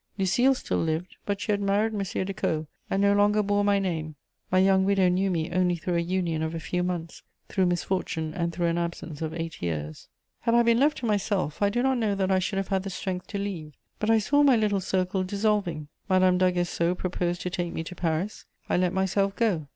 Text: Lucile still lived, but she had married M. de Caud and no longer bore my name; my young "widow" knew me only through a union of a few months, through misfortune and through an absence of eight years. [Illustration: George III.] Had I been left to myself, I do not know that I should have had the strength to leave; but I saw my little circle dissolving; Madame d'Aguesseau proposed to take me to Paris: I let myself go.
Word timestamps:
Lucile 0.17 0.55
still 0.55 0.79
lived, 0.79 1.17
but 1.27 1.39
she 1.39 1.51
had 1.51 1.61
married 1.61 1.93
M. 1.93 1.99
de 2.25 2.33
Caud 2.33 2.65
and 2.89 3.03
no 3.03 3.13
longer 3.13 3.43
bore 3.43 3.63
my 3.63 3.77
name; 3.77 4.15
my 4.51 4.57
young 4.57 4.83
"widow" 4.83 5.09
knew 5.09 5.29
me 5.29 5.51
only 5.51 5.75
through 5.75 5.95
a 5.95 5.99
union 5.99 6.41
of 6.41 6.55
a 6.55 6.59
few 6.59 6.81
months, 6.81 7.21
through 7.49 7.67
misfortune 7.67 8.33
and 8.33 8.51
through 8.51 8.65
an 8.65 8.79
absence 8.79 9.21
of 9.21 9.31
eight 9.35 9.61
years. 9.61 10.07
[Illustration: 10.07 10.07
George 10.07 10.07
III.] 10.07 10.39
Had 10.39 10.55
I 10.59 10.63
been 10.63 10.79
left 10.79 10.97
to 10.97 11.05
myself, 11.05 11.61
I 11.61 11.69
do 11.69 11.83
not 11.83 11.99
know 11.99 12.15
that 12.15 12.31
I 12.31 12.39
should 12.39 12.57
have 12.57 12.69
had 12.69 12.81
the 12.81 12.89
strength 12.89 13.27
to 13.27 13.37
leave; 13.37 13.73
but 13.99 14.09
I 14.09 14.17
saw 14.17 14.41
my 14.41 14.55
little 14.55 14.81
circle 14.81 15.23
dissolving; 15.23 15.87
Madame 16.09 16.39
d'Aguesseau 16.39 16.95
proposed 16.95 17.41
to 17.41 17.51
take 17.51 17.71
me 17.71 17.83
to 17.83 17.93
Paris: 17.93 18.45
I 18.67 18.77
let 18.77 18.93
myself 18.93 19.35
go. 19.35 19.67